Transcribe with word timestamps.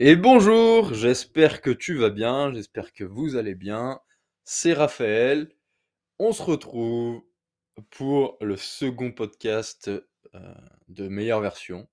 Et 0.00 0.14
bonjour, 0.14 0.94
j'espère 0.94 1.60
que 1.60 1.70
tu 1.70 1.96
vas 1.96 2.10
bien, 2.10 2.52
j'espère 2.54 2.92
que 2.92 3.02
vous 3.02 3.34
allez 3.34 3.56
bien. 3.56 4.00
C'est 4.44 4.72
Raphaël. 4.72 5.52
On 6.20 6.30
se 6.30 6.40
retrouve 6.40 7.24
pour 7.90 8.36
le 8.40 8.56
second 8.56 9.10
podcast 9.10 9.90
euh, 10.36 10.54
de 10.86 11.08
meilleure 11.08 11.40
version. 11.40 11.88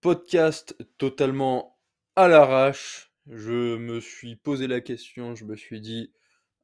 Podcast 0.00 0.76
totalement 0.98 1.78
à 2.16 2.26
l'arrache. 2.26 3.12
Je 3.28 3.76
me 3.76 4.00
suis 4.00 4.34
posé 4.34 4.66
la 4.66 4.80
question, 4.80 5.36
je 5.36 5.44
me 5.44 5.54
suis 5.54 5.80
dit, 5.80 6.12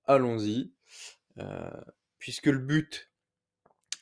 allons-y. 0.06 0.72
Euh, 1.38 1.70
puisque 2.18 2.46
le 2.46 2.58
but 2.58 3.12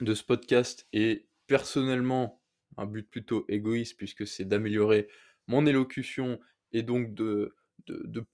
de 0.00 0.14
ce 0.14 0.24
podcast 0.24 0.88
est 0.94 1.28
personnellement 1.46 2.37
un 2.78 2.86
but 2.86 3.08
plutôt 3.08 3.44
égoïste, 3.48 3.96
puisque 3.96 4.26
c'est 4.26 4.44
d'améliorer 4.44 5.08
mon 5.46 5.66
élocution 5.66 6.40
et 6.72 6.82
donc 6.82 7.14
de, 7.14 7.54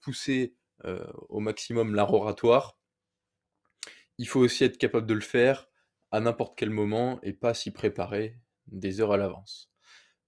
pousser 0.01 0.55
euh, 0.85 1.05
au 1.29 1.39
maximum 1.39 1.95
l'art 1.95 2.13
oratoire, 2.13 2.77
il 4.17 4.27
faut 4.27 4.39
aussi 4.39 4.63
être 4.63 4.77
capable 4.77 5.07
de 5.07 5.13
le 5.13 5.21
faire 5.21 5.67
à 6.11 6.19
n'importe 6.19 6.57
quel 6.57 6.69
moment 6.69 7.19
et 7.23 7.33
pas 7.33 7.53
s'y 7.53 7.71
préparer 7.71 8.37
des 8.67 9.01
heures 9.01 9.11
à 9.11 9.17
l'avance. 9.17 9.71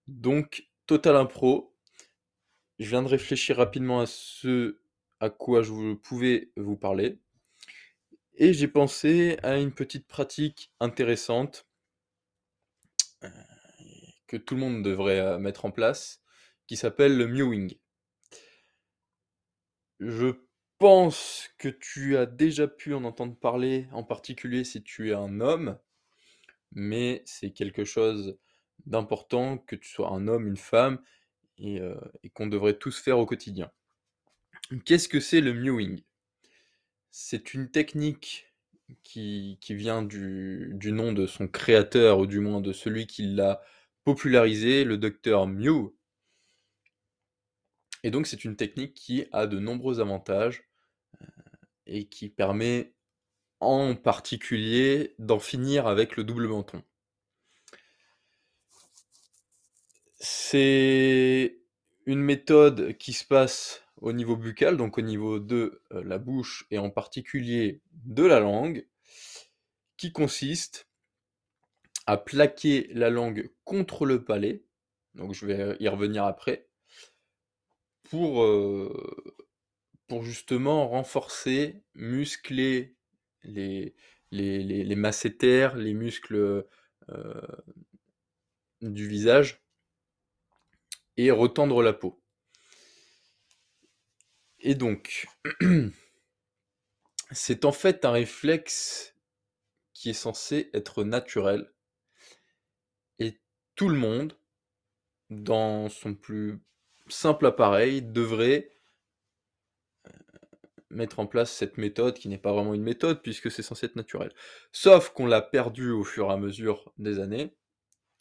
Donc, 0.07 0.69
total 0.85 1.15
impro, 1.15 1.75
je 2.79 2.89
viens 2.89 3.03
de 3.03 3.07
réfléchir 3.07 3.57
rapidement 3.57 4.01
à 4.01 4.05
ce 4.05 4.79
à 5.19 5.29
quoi 5.29 5.63
je 5.63 5.95
pouvais 5.95 6.51
vous 6.57 6.77
parler. 6.77 7.19
Et 8.35 8.53
j'ai 8.53 8.67
pensé 8.67 9.37
à 9.41 9.57
une 9.57 9.71
petite 9.71 10.07
pratique 10.07 10.71
intéressante 10.79 11.66
que 14.27 14.37
tout 14.37 14.55
le 14.55 14.61
monde 14.61 14.83
devrait 14.83 15.19
euh, 15.19 15.39
mettre 15.39 15.65
en 15.65 15.71
place, 15.71 16.21
qui 16.67 16.75
s'appelle 16.75 17.17
le 17.17 17.27
mewing. 17.27 17.73
Je 19.99 20.33
pense 20.77 21.49
que 21.57 21.69
tu 21.69 22.17
as 22.17 22.25
déjà 22.25 22.67
pu 22.67 22.93
en 22.93 23.03
entendre 23.03 23.35
parler, 23.35 23.87
en 23.91 24.03
particulier 24.03 24.63
si 24.63 24.83
tu 24.83 25.09
es 25.09 25.13
un 25.13 25.39
homme, 25.39 25.79
mais 26.71 27.23
c'est 27.25 27.51
quelque 27.51 27.85
chose 27.85 28.37
d'important 28.85 29.57
que 29.57 29.75
tu 29.75 29.89
sois 29.89 30.11
un 30.11 30.27
homme, 30.27 30.47
une 30.47 30.57
femme, 30.57 31.01
et, 31.57 31.81
euh, 31.81 31.95
qu'on 32.33 32.47
devrait 32.47 32.77
tous 32.77 32.99
faire 32.99 33.17
au 33.17 33.25
quotidien. 33.25 33.71
Qu'est-ce 34.85 35.09
que 35.09 35.19
c'est 35.19 35.41
le 35.41 35.53
mewing 35.53 36.01
C'est 37.11 37.53
une 37.53 37.71
technique 37.71 38.53
qui, 39.03 39.57
vient 39.69 40.03
du, 40.03 40.71
du, 40.75 40.91
nom 40.91 41.11
de 41.11 41.25
son 41.25 41.47
créateur, 41.47 42.19
ou 42.19 42.27
du 42.27 42.39
moins 42.39 42.61
de 42.61 42.73
celui 42.73 43.07
qui 43.07 43.23
l'a 43.23 43.61
popularisé, 44.07 44.85
le 44.85 44.97
docteur 44.97 45.47
Mew. 45.47 45.93
Et 48.03 48.09
donc 48.09 48.25
c'est 48.25 48.45
une 48.45 48.55
technique 48.55 48.93
qui 48.93 49.25
a 49.33 49.47
de 49.47 49.59
nombreux 49.59 49.99
avantages 49.99 50.63
euh, 51.21 51.25
et 51.87 52.05
qui 52.05 52.29
permet 52.29 52.93
en 53.59 53.95
particulier 53.95 55.13
d'en 55.19 55.39
finir 55.39 55.87
avec 55.87 56.15
le 56.15 56.23
double 56.23 56.47
menton. 56.47 56.81
C'est 60.21 61.59
une 62.05 62.21
méthode 62.21 62.95
qui 62.95 63.11
se 63.11 63.25
passe 63.25 63.83
au 63.97 64.13
niveau 64.13 64.37
buccal, 64.37 64.77
donc 64.77 64.97
au 64.97 65.01
niveau 65.01 65.39
de 65.39 65.81
euh, 65.91 66.01
la 66.05 66.17
bouche 66.17 66.65
et 66.71 66.77
en 66.77 66.89
particulier 66.89 67.81
de 68.05 68.23
la 68.23 68.39
langue, 68.39 68.87
qui 69.97 70.13
consiste 70.13 70.86
à 72.07 72.15
plaquer 72.15 72.87
la 72.93 73.09
langue 73.09 73.51
contre 73.65 74.05
le 74.05 74.23
palais, 74.23 74.63
donc 75.13 75.33
je 75.33 75.45
vais 75.45 75.75
y 75.81 75.89
revenir 75.89 76.23
après, 76.23 76.69
pour, 78.03 78.43
euh, 78.43 79.35
pour 80.07 80.23
justement 80.23 80.87
renforcer, 80.87 81.83
muscler 81.95 82.95
les, 83.43 83.93
les, 84.31 84.63
les, 84.63 84.95
masséters, 84.95 85.75
les 85.75 85.93
muscles 85.93 86.65
euh, 87.09 87.41
du 88.81 89.05
visage, 89.05 89.61
et 91.17 91.29
retendre 91.29 91.83
la 91.83 91.91
peau. 91.91 92.21
Et 94.59 94.75
donc, 94.75 95.27
c'est 97.31 97.65
en 97.65 97.73
fait 97.73 98.05
un 98.05 98.11
réflexe 98.11 99.13
qui 99.93 100.11
est 100.11 100.13
censé 100.13 100.69
être 100.73 101.03
naturel 101.03 101.73
tout 103.77 103.87
le 103.87 103.97
monde, 103.97 104.35
dans 105.29 105.87
son 105.87 106.15
plus 106.15 106.59
simple 107.07 107.45
appareil, 107.45 108.01
devrait 108.01 108.71
euh, 110.07 110.11
mettre 110.89 111.19
en 111.19 111.27
place 111.27 111.51
cette 111.51 111.77
méthode 111.77 112.15
qui 112.17 112.27
n'est 112.27 112.39
pas 112.39 112.51
vraiment 112.51 112.73
une 112.73 112.83
méthode 112.83 113.21
puisque 113.21 113.51
c'est 113.51 113.61
censé 113.61 113.85
être 113.85 113.95
naturel. 113.95 114.33
Sauf 114.73 115.11
qu'on 115.11 115.27
l'a 115.27 115.41
perdu 115.41 115.91
au 115.91 116.03
fur 116.03 116.29
et 116.29 116.33
à 116.33 116.37
mesure 116.37 116.91
des 116.97 117.19
années, 117.19 117.55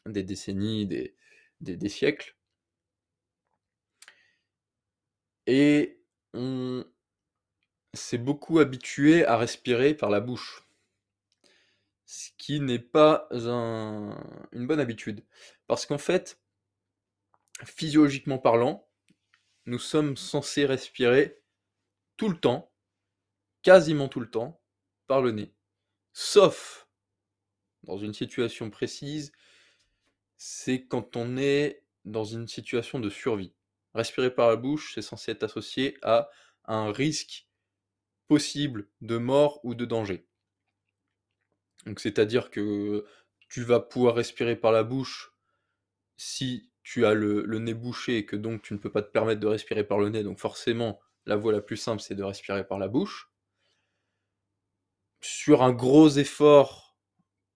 des 0.04 0.22
décennies, 0.22 0.86
des, 0.86 1.16
des, 1.60 1.88
siècles. 1.88 2.36
Et 5.46 6.02
on 6.34 6.84
s'est 7.94 8.18
beaucoup 8.18 8.58
habitué 8.58 9.24
à 9.24 9.38
respirer 9.38 9.94
par 9.94 10.10
la 10.10 10.20
bouche 10.20 10.65
ce 12.06 12.30
qui 12.38 12.60
n'est 12.60 12.78
pas 12.78 13.28
une 13.32 14.66
bonne 14.66 14.80
habitude. 14.80 15.24
Parce 15.66 15.84
qu'en 15.84 15.98
fait, 15.98 16.40
physiologiquement 17.64 18.38
parlant, 18.38 18.88
nous 19.66 19.80
sommes 19.80 20.16
censés 20.16 20.64
respirer 20.64 21.42
tout 22.16 22.28
le 22.28 22.38
temps, 22.38 22.72
quasiment 23.62 24.08
tout 24.08 24.20
le 24.20 24.30
temps, 24.30 24.60
par 25.06 25.20
le 25.20 25.32
nez. 25.32 25.52
Sauf 26.12 26.88
dans 27.82 27.98
une 27.98 28.14
situation 28.14 28.70
précise, 28.70 29.32
c'est 30.36 30.86
quand 30.86 31.16
on 31.16 31.36
est 31.36 31.82
dans 32.04 32.24
une 32.24 32.48
situation 32.48 33.00
de 33.00 33.10
survie. 33.10 33.52
Respirer 33.94 34.34
par 34.34 34.48
la 34.48 34.56
bouche, 34.56 34.92
c'est 34.94 35.02
censé 35.02 35.32
être 35.32 35.42
associé 35.42 35.96
à 36.02 36.30
un 36.66 36.92
risque 36.92 37.48
possible 38.28 38.88
de 39.00 39.16
mort 39.18 39.60
ou 39.64 39.74
de 39.74 39.84
danger. 39.84 40.26
Donc 41.86 42.00
c'est-à-dire 42.00 42.50
que 42.50 43.04
tu 43.48 43.62
vas 43.62 43.80
pouvoir 43.80 44.16
respirer 44.16 44.56
par 44.56 44.72
la 44.72 44.82
bouche 44.82 45.32
si 46.16 46.70
tu 46.82 47.06
as 47.06 47.14
le, 47.14 47.42
nez 47.58 47.74
bouché 47.74 48.18
et 48.18 48.26
que 48.26 48.36
donc 48.36 48.62
tu 48.62 48.74
ne 48.74 48.78
peux 48.78 48.90
pas 48.90 49.02
te 49.02 49.10
permettre 49.10 49.40
de 49.40 49.46
respirer 49.46 49.84
par 49.84 49.98
le 49.98 50.08
nez. 50.08 50.22
Donc 50.22 50.38
forcément, 50.38 51.00
la 51.24 51.36
voie 51.36 51.52
la 51.52 51.60
plus 51.60 51.76
simple, 51.76 52.02
c'est 52.02 52.14
de 52.14 52.22
respirer 52.22 52.66
par 52.66 52.78
la 52.78 52.88
bouche. 52.88 53.30
Sur 55.20 55.62
un 55.62 55.72
gros 55.72 56.08
effort, 56.08 56.96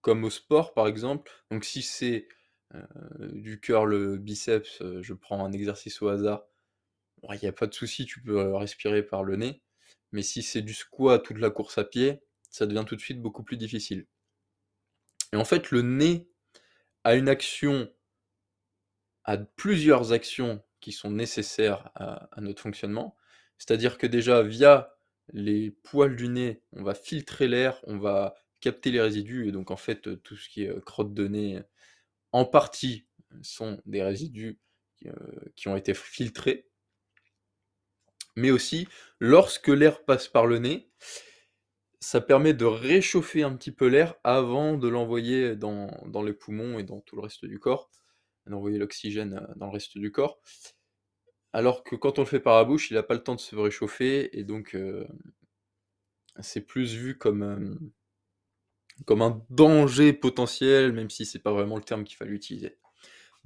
comme 0.01 0.23
au 0.23 0.29
sport 0.29 0.73
par 0.73 0.87
exemple, 0.87 1.31
donc 1.51 1.63
si 1.63 1.81
c'est 1.81 2.27
euh, 2.75 2.81
du 3.19 3.59
cœur, 3.59 3.85
le 3.85 4.17
biceps, 4.17 4.81
euh, 4.81 5.01
je 5.01 5.13
prends 5.13 5.45
un 5.45 5.51
exercice 5.51 6.01
au 6.01 6.09
hasard, 6.09 6.45
il 7.29 7.39
n'y 7.41 7.47
a 7.47 7.53
pas 7.53 7.67
de 7.67 7.73
souci, 7.73 8.05
tu 8.05 8.21
peux 8.21 8.39
euh, 8.39 8.57
respirer 8.57 9.03
par 9.03 9.23
le 9.23 9.35
nez. 9.35 9.61
Mais 10.11 10.23
si 10.23 10.41
c'est 10.43 10.61
du 10.61 10.73
squat 10.73 11.29
ou 11.29 11.33
de 11.33 11.39
la 11.39 11.49
course 11.49 11.77
à 11.77 11.83
pied, 11.83 12.21
ça 12.49 12.65
devient 12.65 12.83
tout 12.85 12.95
de 12.95 13.01
suite 13.01 13.21
beaucoup 13.21 13.43
plus 13.43 13.57
difficile. 13.57 14.05
Et 15.33 15.37
en 15.37 15.45
fait, 15.45 15.71
le 15.71 15.81
nez 15.81 16.27
a 17.03 17.15
une 17.15 17.29
action, 17.29 17.91
a 19.23 19.37
plusieurs 19.37 20.11
actions 20.11 20.63
qui 20.79 20.91
sont 20.91 21.11
nécessaires 21.11 21.91
à, 21.95 22.29
notre 22.41 22.61
fonctionnement. 22.61 23.15
C'est-à-dire 23.57 23.97
que 23.97 24.07
déjà, 24.07 24.41
via 24.43 24.95
les 25.33 25.71
poils 25.71 26.15
du 26.15 26.27
nez, 26.27 26.61
on 26.73 26.83
va 26.83 26.95
filtrer 26.95 27.47
l'air, 27.47 27.79
on 27.83 27.97
va 27.97 28.35
capter 28.59 28.91
les 28.91 29.01
résidus, 29.01 29.47
et 29.47 29.51
donc 29.51 29.71
en 29.71 29.77
fait, 29.77 30.21
tout 30.23 30.35
ce 30.35 30.49
qui 30.49 30.63
est 30.63 30.69
euh, 30.69 30.81
crotte 30.81 31.13
de 31.13 31.27
nez, 31.27 31.61
en 32.31 32.45
partie, 32.45 33.05
sont 33.41 33.81
des 33.85 34.03
résidus 34.03 34.59
euh, 35.05 35.11
qui 35.55 35.67
ont 35.67 35.75
été 35.75 35.93
filtrés. 35.93 36.67
Mais 38.35 38.51
aussi, 38.51 38.87
lorsque 39.19 39.67
l'air 39.67 40.03
passe 40.03 40.27
par 40.27 40.45
le 40.45 40.59
nez, 40.59 40.89
ça 42.01 42.19
permet 42.19 42.53
de 42.53 42.65
réchauffer 42.65 43.43
un 43.43 43.55
petit 43.55 43.71
peu 43.71 43.87
l'air 43.87 44.15
avant 44.23 44.75
de 44.75 44.87
l'envoyer 44.87 45.55
dans, 45.55 45.87
les 46.25 46.33
poumons 46.33 46.79
et 46.79 46.83
dans 46.83 46.99
tout 46.99 47.15
le 47.15 47.21
reste 47.21 47.45
du 47.45 47.59
corps, 47.59 47.91
d'envoyer 48.47 48.79
l'oxygène 48.79 49.35
euh, 49.35 49.53
dans 49.55 49.67
le 49.67 49.73
reste 49.73 49.97
du 49.97 50.11
corps. 50.11 50.41
Alors 51.53 51.83
que 51.83 51.95
quand 51.95 52.17
on 52.17 52.23
le 52.23 52.27
fait 52.27 52.39
par 52.39 52.57
la 52.57 52.63
bouche, 52.65 52.89
il 52.89 52.95
n'a 52.95 53.03
pas 53.03 53.13
le 53.13 53.23
temps 53.23 53.35
de 53.35 53.39
se 53.39 53.55
réchauffer 53.55 54.37
et 54.37 54.43
donc 54.43 54.73
euh, 54.75 55.07
c'est 56.39 56.61
plus 56.61 56.95
vu 56.95 57.17
comme, 57.17 57.43
euh, 57.43 57.75
comme 59.05 59.21
un 59.21 59.45
danger 59.51 60.11
potentiel, 60.11 60.93
même 60.93 61.11
si 61.11 61.25
c'est 61.25 61.39
pas 61.39 61.53
vraiment 61.53 61.77
le 61.77 61.83
terme 61.83 62.03
qu'il 62.03 62.17
fallait 62.17 62.31
utiliser. 62.31 62.77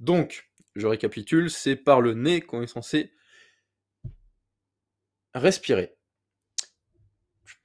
Donc, 0.00 0.50
je 0.76 0.86
récapitule, 0.86 1.50
c'est 1.50 1.76
par 1.76 2.00
le 2.00 2.14
nez 2.14 2.40
qu'on 2.40 2.62
est 2.62 2.66
censé 2.66 3.12
respirer. 5.34 5.95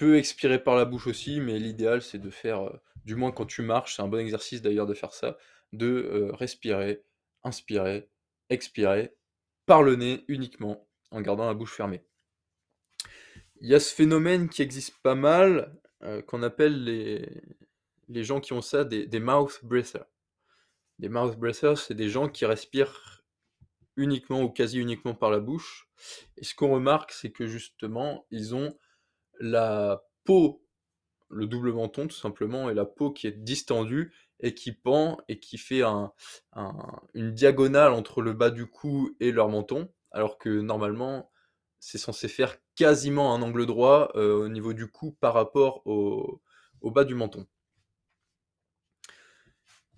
Expirer 0.02 0.64
par 0.64 0.76
la 0.76 0.86
bouche 0.86 1.06
aussi, 1.06 1.40
mais 1.40 1.60
l'idéal 1.60 2.02
c'est 2.02 2.18
de 2.18 2.32
faire, 2.32 2.62
euh, 2.62 2.82
du 3.06 3.16
moins 3.16 3.32
quand 3.32 3.46
tu 3.46 3.62
marches, 3.62 3.96
c'est 3.96 4.02
un 4.02 4.08
bon 4.08 4.18
exercice 4.18 4.62
d'ailleurs 4.62 4.88
de 4.88 4.96
faire 4.96 5.14
ça, 5.14 5.38
de 5.74 5.88
euh, 5.88 6.32
respirer, 6.34 7.04
inspirer, 7.44 8.10
expirer 8.50 9.16
par 9.68 9.84
le 9.84 9.96
nez 9.96 10.26
uniquement, 10.28 10.88
en 11.12 11.22
gardant 11.22 11.46
la 11.46 11.54
bouche 11.54 11.76
fermée. 11.76 12.04
Il 13.60 13.70
y 13.70 13.76
a 13.76 13.80
ce 13.80 13.94
phénomène 13.94 14.50
qui 14.50 14.64
existe 14.64 14.98
pas 15.04 15.14
mal, 15.14 15.80
euh, 16.02 16.24
qu'on 16.24 16.42
appelle 16.42 16.84
les, 16.84 17.44
les 18.08 18.24
gens 18.24 18.40
qui 18.40 18.54
ont 18.54 18.62
ça 18.64 18.84
des, 18.84 19.06
des 19.06 19.20
mouth 19.20 19.60
breathers. 19.64 20.08
Les 20.98 21.10
mouth 21.10 21.38
breathers, 21.38 21.78
c'est 21.78 21.94
des 21.94 22.10
gens 22.10 22.28
qui 22.28 22.46
respirent 22.46 23.24
uniquement 23.98 24.42
ou 24.42 24.50
quasi 24.50 24.80
uniquement 24.80 25.14
par 25.14 25.30
la 25.30 25.40
bouche. 25.40 25.88
Et 26.38 26.44
ce 26.44 26.56
qu'on 26.56 26.72
remarque, 26.72 27.12
c'est 27.12 27.32
que 27.32 27.46
justement, 27.46 28.26
ils 28.32 28.56
ont 28.56 28.76
la 29.42 30.04
peau, 30.24 30.64
le 31.30 31.48
double 31.48 31.74
menton 31.74 32.08
tout 32.08 32.16
simplement, 32.16 32.70
et 32.70 32.74
la 32.74 32.86
peau 32.86 33.12
qui 33.12 33.28
est 33.28 33.32
distendue 33.32 34.14
et 34.40 34.54
qui 34.54 34.72
pend 34.72 35.18
et 35.28 35.40
qui 35.40 35.58
fait 35.58 35.82
un, 35.82 36.14
une 37.14 37.34
diagonale 37.34 37.94
entre 37.94 38.22
le 38.22 38.34
bas 38.34 38.50
du 38.50 38.66
cou 38.68 39.16
et 39.20 39.32
leur 39.32 39.50
menton, 39.50 39.92
alors 40.12 40.38
que 40.38 40.50
normalement, 40.50 41.32
c'est 41.80 41.98
censé 41.98 42.28
faire 42.28 42.58
quasiment 42.76 43.36
un 43.36 43.42
angle 43.42 43.66
droit 43.66 44.12
euh, 44.16 44.46
au 44.46 44.48
niveau 44.48 44.74
du 44.74 44.90
cou 44.90 45.12
par 45.20 45.34
rapport 45.34 45.86
au 45.86 46.42
bas 46.84 47.04
du 47.04 47.16
menton. 47.16 47.48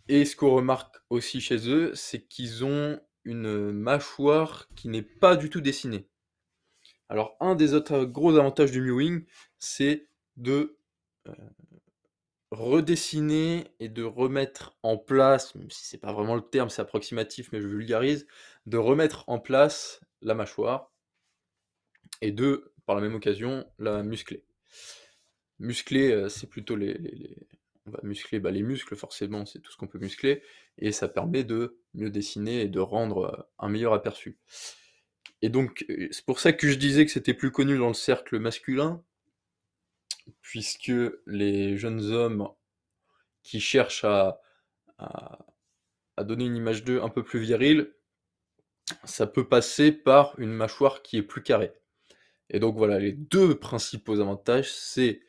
Et 0.07 0.25
ce 0.25 0.35
qu'on 0.35 0.53
remarque 0.53 0.97
aussi 1.09 1.39
chez 1.39 1.69
eux, 1.69 1.93
c'est 1.95 2.27
qu'ils 2.27 2.65
ont 2.65 2.99
une 3.23 3.71
mâchoire 3.71 4.67
qui 4.75 4.89
n'est 4.89 5.01
pas 5.01 5.37
du 5.37 5.49
tout 5.49 5.61
dessinée. 5.61 6.09
Alors, 7.13 7.37
un 7.39 7.53
des 7.53 7.75
autres 7.75 8.05
gros 8.05 8.37
avantages 8.37 8.71
du 8.71 8.81
mewing, 8.81 9.23
c'est 9.59 10.07
de 10.35 10.79
euh, 11.27 11.33
redessiner 12.49 13.67
et 13.79 13.87
de 13.87 14.01
remettre 14.01 14.75
en 14.81 14.97
place, 14.97 15.53
même 15.53 15.69
si 15.69 15.85
c'est 15.85 15.99
pas 15.99 16.11
vraiment 16.11 16.33
le 16.33 16.41
terme, 16.41 16.71
c'est 16.71 16.81
approximatif, 16.81 17.51
mais 17.51 17.61
je 17.61 17.67
vulgarise, 17.67 18.25
de 18.65 18.77
remettre 18.77 19.25
en 19.27 19.37
place 19.37 20.01
la 20.23 20.33
mâchoire 20.33 20.91
et 22.21 22.31
de, 22.31 22.73
par 22.87 22.95
la 22.95 23.03
même 23.03 23.13
occasion, 23.13 23.63
la 23.77 24.01
muscler. 24.01 24.43
Muscler, 25.59 26.11
euh, 26.11 26.29
c'est 26.29 26.47
plutôt 26.47 26.75
les, 26.75 27.37
on 27.85 27.91
va 27.91 27.99
muscler 28.01 28.39
bah, 28.39 28.49
les 28.49 28.63
muscles, 28.63 28.95
forcément, 28.95 29.45
c'est 29.45 29.59
tout 29.59 29.71
ce 29.71 29.77
qu'on 29.77 29.85
peut 29.85 29.99
muscler, 29.99 30.41
et 30.79 30.91
ça 30.91 31.07
permet 31.07 31.43
de 31.43 31.77
mieux 31.93 32.09
dessiner 32.09 32.61
et 32.61 32.69
de 32.69 32.79
rendre 32.79 33.25
euh, 33.25 33.43
un 33.59 33.69
meilleur 33.69 33.93
aperçu. 33.93 34.39
Et 35.43 35.49
donc, 35.49 35.85
euh, 35.89 36.07
c'est 36.11 36.25
pour 36.25 36.39
ça 36.39 36.53
que 36.53 36.69
je 36.69 36.75
disais 36.75 37.05
que 37.05 37.11
c'était 37.11 37.33
plus 37.33 37.51
connu 37.51 37.77
dans 37.77 37.89
le 37.89 37.93
cercle 37.93 38.39
masculin, 38.39 39.03
puisque 40.41 40.91
les 41.27 41.77
jeunes 41.77 42.01
hommes 42.11 42.47
qui 43.43 43.59
cherchent 43.59 44.05
à, 44.05 44.39
donner 46.23 46.45
une 46.45 46.55
image 46.55 46.85
d'eux 46.85 47.01
un 47.01 47.09
peu 47.09 47.23
plus 47.23 47.41
virile, 47.41 47.93
ça 49.03 49.27
peut 49.27 49.45
passer 49.49 49.91
par 49.91 50.39
une 50.39 50.53
mâchoire 50.53 51.01
qui 51.01 51.17
est 51.17 51.23
plus 51.23 51.43
carrée. 51.43 51.73
Et 52.49 52.59
donc 52.59 52.77
voilà, 52.77 52.97
les 52.99 53.11
deux 53.11 53.59
principaux 53.59 54.21
avantages, 54.21 54.71
c'est 54.71 55.19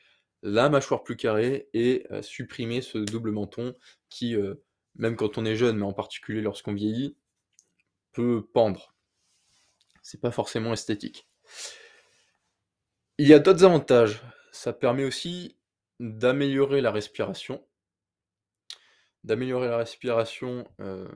la 0.42 0.68
mâchoire 0.68 1.02
plus 1.02 1.16
carrée 1.16 1.68
et 1.72 2.06
euh, 2.12 2.22
supprimer 2.22 2.82
ce 2.82 2.98
double 2.98 3.32
menton 3.32 3.74
qui, 4.10 4.36
euh, 4.36 4.54
même 4.94 5.16
quand 5.16 5.38
on 5.38 5.44
est 5.44 5.56
jeune, 5.56 5.78
mais 5.78 5.86
en 5.86 5.92
particulier 5.92 6.40
lorsqu'on 6.40 6.74
vieillit, 6.74 7.16
peut 8.12 8.46
pendre. 8.52 8.93
C'est 10.04 10.20
pas 10.20 10.30
forcément 10.30 10.72
esthétique. 10.72 11.28
Il 13.18 13.26
y 13.26 13.34
a 13.34 13.40
d'autres 13.40 13.64
avantages. 13.64 14.22
Ça 14.52 14.72
permet 14.72 15.04
aussi 15.04 15.58
d'améliorer 15.98 16.80
la 16.80 16.92
respiration. 16.92 17.66
D'améliorer 19.24 19.66
la 19.66 19.78
respiration 19.78 20.70
euh, 20.80 21.08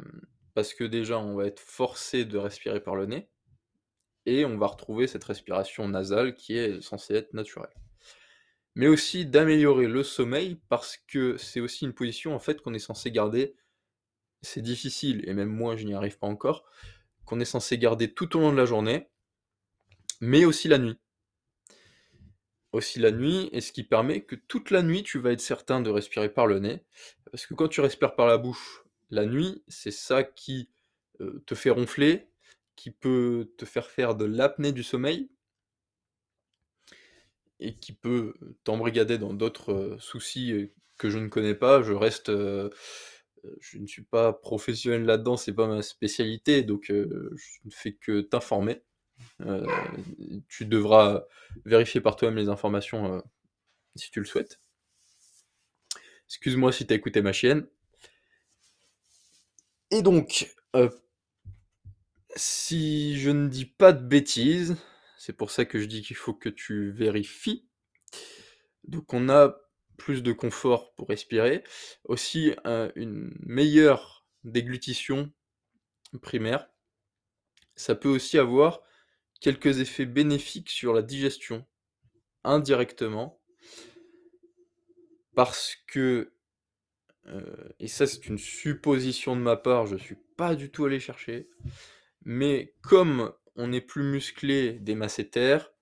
parce 0.55 0.75
que 0.75 0.83
déjà 0.83 1.21
on 1.21 1.37
va 1.37 1.47
être 1.47 1.61
forcé 1.61 2.25
de 2.25 2.39
respirer 2.39 2.81
par 2.81 2.97
le 2.97 3.07
nez 3.07 3.29
et 4.27 4.45
on 4.45 4.59
va 4.59 4.67
retrouver 4.67 5.07
cette 5.07 5.23
respiration 5.23 5.87
nasale 5.87 6.35
qui 6.35 6.59
est 6.59 6.81
censée 6.81 7.15
être 7.15 7.33
naturelle 7.33 7.71
mais 8.79 8.87
aussi 8.87 9.27
d'améliorer 9.27 9.89
le 9.89 10.05
sommeil 10.05 10.57
parce 10.69 10.97
que 10.97 11.37
c'est 11.37 11.59
aussi 11.59 11.85
une 11.85 11.95
position 11.95 12.37
en 12.37 12.39
fait 12.39 12.61
qu'on 12.63 12.75
est 12.75 12.79
censé 12.79 13.11
garder. 13.11 13.57
C'est 14.43 14.63
difficile 14.63 15.29
et 15.29 15.35
même 15.35 15.49
moi 15.49 15.75
je 15.75 15.85
n'y 15.85 15.95
arrive 15.95 16.17
pas 16.17 16.29
encore. 16.29 16.65
Qu'on 17.29 17.41
est 17.41 17.45
censé 17.45 17.77
garder 17.77 18.15
tout 18.15 18.39
au 18.39 18.41
long 18.41 18.53
de 18.53 18.57
la 18.57 18.65
journée, 18.65 19.07
mais 20.23 20.47
aussi 20.47 20.67
la 20.67 20.79
nuit. 20.79 20.99
Aussi 22.73 23.01
la 23.01 23.11
nuit, 23.11 23.51
et 23.53 23.61
ce 23.61 23.71
qui 23.71 23.85
permet 23.85 24.23
que 24.23 24.35
toute 24.35 24.71
la 24.71 24.83
nuit 24.83 25.03
tu 25.03 25.19
vas 25.19 25.33
être 25.33 25.43
certain 25.43 25.83
de 25.83 25.91
respirer 25.91 26.33
par 26.33 26.47
le 26.47 26.59
nez, 26.59 26.87
parce 27.31 27.45
que 27.45 27.53
quand 27.53 27.69
tu 27.69 27.83
respires 27.83 28.17
par 28.17 28.27
la 28.27 28.39
bouche, 28.39 28.83
la 29.11 29.27
nuit, 29.27 29.63
c'est 29.69 29.91
ça 29.91 30.25
qui 30.25 30.71
euh, 31.21 31.43
te 31.45 31.55
fait 31.55 31.69
ronfler, 31.69 32.31
qui 32.77 32.91
peut 32.91 33.53
te 33.59 33.67
faire 33.67 33.91
faire 33.91 34.15
de 34.15 34.25
l'apnée 34.25 34.73
du 34.73 34.83
sommeil, 34.83 35.29
et 37.61 37.77
qui 37.77 37.93
peut 37.93 38.33
t'embrigader 38.65 39.19
dans 39.19 39.35
d'autres 39.35 39.99
soucis 40.01 40.71
que 40.97 41.11
je 41.11 41.19
ne 41.19 41.29
connais 41.29 41.55
pas. 41.55 41.83
Je 41.83 41.93
reste, 41.93 42.31
je 43.61 43.79
ne 43.79 43.87
suis 43.87 44.03
pas 44.05 44.33
professionnel 44.33 45.05
là-dedans, 45.05 45.37
c'est 45.37 45.55
pas 45.55 45.67
ma 45.67 45.83
spécialité, 45.83 46.63
donc 46.63 46.85
je 46.89 46.95
ne 47.65 47.71
fais 47.71 47.93
que 47.93 48.21
t'informer. 48.21 48.83
tu 50.49 50.67
devras 50.67 51.25
vérifier 51.65 52.01
par 52.01 52.17
toi-même 52.17 52.39
les 52.39 52.49
informations 52.49 53.23
si 53.97 54.11
tu 54.11 54.21
le 54.21 54.27
souhaites. 54.27 54.61
Excuse-moi 56.27 56.73
si 56.73 56.87
tu 56.87 56.93
as 56.93 56.97
écouté 56.97 57.23
ma 57.23 57.33
chienne. 57.33 57.67
Et 59.91 60.03
donc, 60.03 60.55
si 62.37 63.19
je 63.19 63.31
ne 63.31 63.49
dis 63.49 63.65
pas 63.65 63.93
de 63.93 64.07
bêtises, 64.07 64.77
c'est 65.17 65.33
pour 65.33 65.51
ça 65.51 65.65
que 65.65 65.81
je 65.81 65.87
dis 65.87 66.03
qu'il 66.03 66.17
faut 66.17 66.35
que 66.35 66.49
tu 66.49 66.91
vérifies. 66.93 67.67
Donc 68.85 69.13
on 69.13 69.29
a 69.29 69.57
plus 69.99 70.23
de 70.23 70.33
confort 70.33 70.95
pour 70.95 71.09
respirer. 71.09 71.63
Aussi 72.05 72.55
une 72.97 73.37
meilleure 73.41 74.25
déglutition 74.45 75.31
primaire. 76.23 76.69
Ça 77.75 77.95
peut 77.95 78.09
aussi 78.09 78.39
avoir 78.39 78.81
quelques 79.41 79.81
effets 79.81 80.07
bénéfiques 80.07 80.71
sur 80.71 80.93
la 80.93 81.03
digestion, 81.03 81.67
indirectement. 82.45 83.41
Parce 85.35 85.77
que, 85.87 86.33
euh, 87.27 87.69
et 87.79 87.87
ça 87.87 88.07
c'est 88.07 88.27
une 88.27 88.39
supposition 88.39 89.37
de 89.37 89.41
ma 89.41 89.57
part, 89.57 89.87
je 89.87 89.95
ne 89.95 90.01
suis 90.01 90.17
pas 90.37 90.57
du 90.57 90.71
tout 90.71 90.85
allé 90.85 90.99
chercher, 90.99 91.49
mais 92.25 92.75
comme 92.83 93.33
on 93.55 93.73
est 93.73 93.81
plus 93.81 94.03
musclé 94.03 94.73
des 94.73 94.95
masséters. 94.95 95.73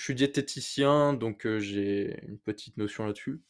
Je 0.00 0.04
suis 0.06 0.14
diététicien, 0.14 1.12
donc 1.12 1.46
j'ai 1.58 2.24
une 2.24 2.38
petite 2.38 2.78
notion 2.78 3.04
là-dessus. 3.04 3.42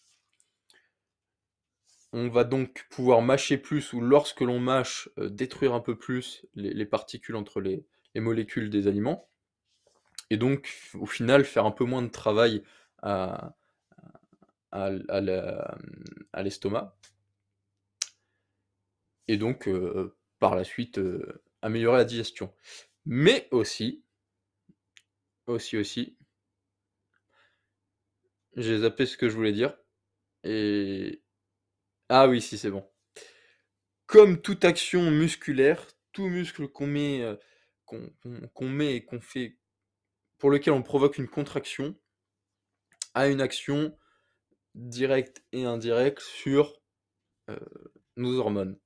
On 2.13 2.29
va 2.29 2.43
donc 2.43 2.89
pouvoir 2.91 3.23
mâcher 3.23 3.57
plus 3.57 3.93
ou 3.93 4.01
lorsque 4.01 4.41
l'on 4.41 4.59
mâche, 4.59 5.09
détruire 5.17 5.75
un 5.75 5.81
peu 5.81 5.97
plus 5.97 6.45
les, 6.57 6.85
particules 6.87 7.37
entre 7.37 7.61
les, 7.61 7.87
molécules 8.17 8.69
des 8.69 8.89
aliments. 8.89 9.31
Et 10.31 10.37
donc, 10.39 10.77
au 10.95 11.07
final, 11.07 11.45
faire 11.45 11.67
un 11.67 11.71
peu 11.71 11.85
moins 11.85 12.03
de 12.03 12.09
travail 12.09 12.65
à, 13.01 13.55
l'estomac. 16.37 16.97
Et 19.29 19.37
donc, 19.37 19.71
par 20.41 20.57
la 20.57 20.65
suite, 20.65 21.01
améliorer 21.63 21.99
la 21.99 22.05
digestion. 22.05 22.53
Mais 23.07 23.47
aussi, 23.53 24.03
aussi, 25.47 25.77
aussi, 25.77 26.17
j'ai 28.57 28.79
zappé 28.79 29.07
ce 29.07 29.17
que 29.17 29.29
je 29.29 29.35
voulais 29.35 29.53
dire. 29.53 29.77
Et. 30.45 31.23
Ah 32.09 32.29
oui, 32.29 32.41
si, 32.41 32.59
c'est 32.59 32.71
bon. 32.71 32.85
Comme 34.07 34.41
toute 34.43 34.65
action 34.65 35.11
musculaire, 35.11 35.87
tout 36.13 36.27
muscle 36.27 36.67
qu'on 36.69 36.87
met, 36.87 37.23
euh, 37.23 37.37
met 38.61 38.97
et 38.97 39.05
qu'on 39.05 39.21
fait, 39.21 39.59
pour 40.39 40.51
lequel 40.51 40.73
on 40.73 40.83
provoque 40.83 41.19
une 41.19 41.29
contraction, 41.29 41.97
a 43.15 43.29
une 43.29 43.41
action 43.41 43.97
directe 44.75 45.45
et 45.53 45.65
indirecte 45.65 46.21
sur 46.21 46.81
euh, 47.49 47.59
nos 48.17 48.39
hormones. 48.39 48.79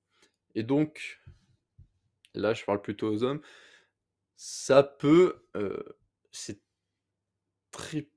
Et 0.55 0.63
donc, 0.63 1.23
là, 2.35 2.53
je 2.53 2.65
parle 2.65 2.83
plutôt 2.83 3.09
aux 3.09 3.23
hommes, 3.23 3.41
ça 4.37 4.83
peut, 4.83 5.47
c'est 6.31 6.61
très 7.71 8.09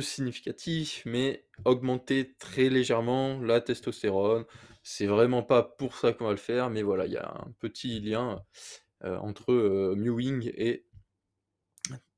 significatif, 0.00 1.02
mais 1.04 1.46
augmenter 1.64 2.34
très 2.38 2.68
légèrement 2.68 3.40
la 3.40 3.60
testostérone. 3.60 4.44
C'est 4.82 5.06
vraiment 5.06 5.42
pas 5.42 5.62
pour 5.62 5.96
ça 5.96 6.12
qu'on 6.12 6.24
va 6.24 6.32
le 6.32 6.36
faire, 6.36 6.70
mais 6.70 6.82
voilà, 6.82 7.06
il 7.06 7.12
y 7.12 7.16
a 7.16 7.28
un 7.28 7.52
petit 7.60 8.00
lien 8.00 8.44
entre 9.02 9.94
mewing 9.96 10.52
et 10.56 10.86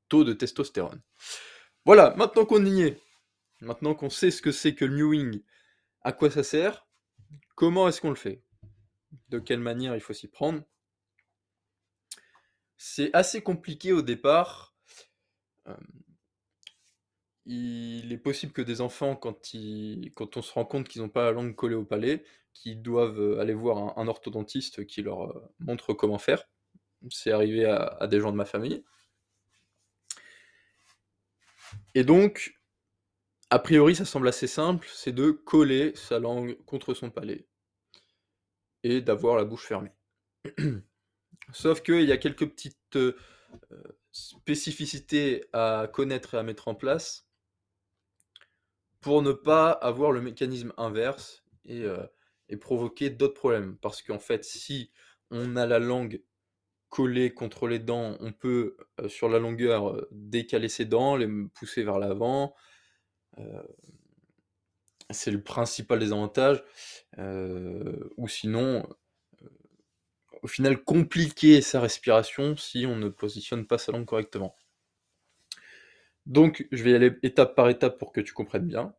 taux 0.09 0.23
de 0.23 0.33
testostérone. 0.33 1.01
Voilà, 1.85 2.15
maintenant 2.15 2.45
qu'on 2.45 2.65
y 2.65 2.81
est, 2.81 2.99
maintenant 3.61 3.93
qu'on 3.95 4.09
sait 4.09 4.31
ce 4.31 4.41
que 4.41 4.51
c'est 4.51 4.75
que 4.75 4.85
le 4.85 4.95
mewing, 4.95 5.41
à 6.01 6.11
quoi 6.11 6.31
ça 6.31 6.43
sert, 6.43 6.87
comment 7.55 7.87
est-ce 7.87 8.01
qu'on 8.01 8.09
le 8.09 8.15
fait? 8.15 8.43
De 9.29 9.39
quelle 9.39 9.59
manière 9.59 9.95
il 9.95 10.01
faut 10.01 10.13
s'y 10.13 10.27
prendre? 10.27 10.63
C'est 12.77 13.11
assez 13.13 13.41
compliqué 13.41 13.93
au 13.93 14.01
départ. 14.01 14.75
Hem 15.65 15.77
il 17.45 18.11
est 18.11 18.17
possible 18.17 18.53
que 18.53 18.61
des 18.61 18.81
enfants 18.81 19.15
quand 19.15 19.37
on 20.37 20.41
se 20.41 20.53
rend 20.53 20.65
compte 20.65 20.87
qu'ils 20.89 21.01
ont 21.03 21.09
pas 21.09 21.25
la 21.25 21.31
langue 21.31 21.55
collée 21.55 21.75
au 21.75 21.85
palais, 21.85 22.23
qu'ils 22.53 22.81
doivent, 22.81 23.19
heu, 23.19 23.39
aller 23.39 23.53
voir 23.53 23.97
un 23.97 24.07
orthodontiste 24.07 24.85
qui 24.85 25.01
leur, 25.01 25.25
heu, 25.31 25.41
montre 25.59 25.93
comment 25.93 26.17
faire. 26.19 26.43
C'est 27.11 27.31
arrivé 27.31 27.65
à 27.65 28.07
des 28.07 28.19
gens 28.19 28.31
de 28.31 28.37
ma 28.37 28.45
famille. 28.45 28.83
Et 31.95 32.03
donc, 32.03 32.59
a 33.49 33.59
priori, 33.59 33.95
ça 33.95 34.05
semble 34.05 34.27
assez 34.27 34.47
simple, 34.47 34.87
c'est 34.93 35.13
de 35.13 35.31
coller 35.31 35.93
sa 35.95 36.19
langue 36.19 36.57
contre 36.65 36.93
son 36.93 37.11
palais 37.11 37.47
et 38.83 39.01
d'avoir 39.01 39.35
la 39.35 39.43
bouche 39.45 39.65
fermée. 39.65 39.91
Sauf 41.53 41.81
qu'il 41.81 42.03
y 42.03 42.11
a 42.11 42.17
quelques 42.17 42.49
petites, 42.49 42.95
heu, 42.95 43.17
spécificités 44.11 45.45
à 45.53 45.89
connaître 45.91 46.35
et 46.35 46.37
à 46.37 46.43
mettre 46.43 46.67
en 46.67 46.75
place 46.75 47.27
pour 49.05 49.21
ne 49.21 49.31
pas 49.33 49.71
avoir 49.71 50.11
le 50.11 50.19
mécanisme 50.21 50.73
inverse 50.77 51.43
et 51.65 51.81
heu 51.83 51.99
et 52.49 52.57
provoquer 52.57 53.11
d'autres 53.11 53.35
problèmes. 53.35 53.77
Parce 53.83 54.01
qu'en 54.01 54.19
fait, 54.19 54.43
si 54.45 54.91
on 55.31 55.57
a 55.57 55.67
la 55.67 55.79
langue 55.79 56.23
collée 56.89 57.33
contre 57.33 57.67
les 57.67 57.79
dents, 57.79 58.17
on 58.21 58.33
peut, 58.33 58.77
heu, 59.01 59.09
sur 59.09 59.29
la 59.29 59.39
longueur, 59.39 59.89
heu, 59.89 60.09
décaler 60.11 60.69
ses 60.69 60.85
dents, 60.85 61.17
les 61.17 61.27
pousser 61.55 61.83
vers 61.83 61.99
l'avant. 61.99 62.55
C'est 65.09 65.31
le 65.31 65.41
principal 65.41 65.97
désavantage. 65.99 66.63
Ou 68.17 68.27
sinon, 68.27 68.83
au 70.43 70.47
final 70.47 70.81
compliquer 70.81 71.59
sa 71.59 71.81
respiration 71.81 72.55
si 72.55 72.85
on 72.85 72.95
ne 72.95 73.09
positionne 73.09 73.67
pas 73.67 73.77
sa 73.77 73.91
langue 73.91 74.05
correctement. 74.05 74.55
Donc 76.25 76.67
je 76.71 76.83
vais 76.83 76.91
y 76.91 76.95
aller 76.95 77.13
étape 77.23 77.55
par 77.55 77.69
étape 77.69 77.97
pour 77.99 78.11
que 78.11 78.21
tu 78.21 78.33
comprennes 78.33 78.67
bien. 78.67 78.95